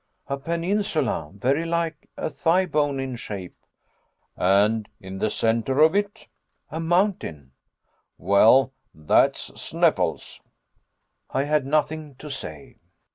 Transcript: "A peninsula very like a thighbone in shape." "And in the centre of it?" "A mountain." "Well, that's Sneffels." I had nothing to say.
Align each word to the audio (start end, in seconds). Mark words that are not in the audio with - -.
"A 0.25 0.35
peninsula 0.35 1.29
very 1.35 1.63
like 1.63 2.09
a 2.17 2.31
thighbone 2.31 2.99
in 2.99 3.15
shape." 3.17 3.55
"And 4.35 4.89
in 4.99 5.19
the 5.19 5.29
centre 5.29 5.79
of 5.81 5.95
it?" 5.95 6.27
"A 6.71 6.79
mountain." 6.79 7.51
"Well, 8.17 8.73
that's 8.95 9.51
Sneffels." 9.61 10.41
I 11.29 11.43
had 11.43 11.67
nothing 11.67 12.15
to 12.15 12.31
say. 12.31 12.77